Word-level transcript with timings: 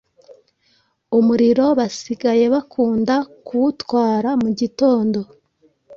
Umuriro 1.17 1.65
basigaye 1.79 2.45
bakunda 2.53 3.15
kuwutwara 3.45 4.29
mugitondo 4.41 5.19